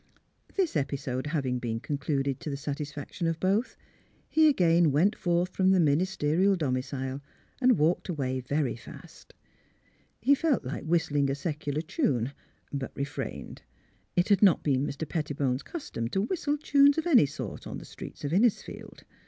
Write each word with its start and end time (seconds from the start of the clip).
This 0.55 0.75
episode 0.75 1.27
having 1.27 1.59
been 1.59 1.79
concluded 1.79 2.39
to 2.39 2.49
the 2.49 2.57
sat 2.57 2.77
isfaction 2.79 3.29
of 3.29 3.39
both, 3.39 3.77
he 4.27 4.47
again 4.47 4.91
went 4.91 5.15
forth 5.15 5.49
from 5.49 5.69
the 5.69 5.79
ministerial 5.79 6.55
domicile 6.55 7.21
and 7.61 7.77
walked 7.77 8.09
away 8.09 8.39
very 8.39 8.75
fast. 8.75 9.35
He 10.19 10.33
felt 10.33 10.65
like 10.65 10.85
whistling 10.85 11.29
a 11.29 11.35
secular 11.35 11.81
tune, 11.81 12.33
but 12.73 12.93
refrained. 12.97 13.61
It 14.15 14.29
had 14.29 14.41
not 14.41 14.63
been 14.63 14.87
Mr, 14.87 15.07
Pettibone 15.07 15.59
's 15.59 15.61
custom 15.61 16.07
to 16.07 16.21
whistle 16.23 16.57
tunes 16.57 16.97
of 16.97 17.05
any 17.05 17.27
sort 17.27 17.67
on 17.67 17.77
the 17.77 17.85
streets 17.85 18.23
of 18.23 18.31
Innisfield. 18.33 19.03